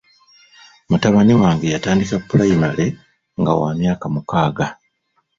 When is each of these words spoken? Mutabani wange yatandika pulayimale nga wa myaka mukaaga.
Mutabani 0.89 1.33
wange 1.41 1.65
yatandika 1.73 2.15
pulayimale 2.27 2.85
nga 3.39 3.51
wa 3.59 3.69
myaka 3.79 4.05
mukaaga. 4.13 4.67